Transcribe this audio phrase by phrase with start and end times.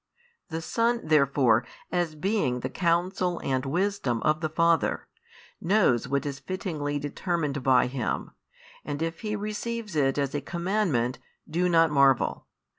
[0.49, 5.07] The Son, therefore, as being the Counsel and Wisdom of the Father,
[5.61, 8.31] knows what is fittingly determined by Him;
[8.83, 12.47] and if He receives it as a commandment, do not marvel.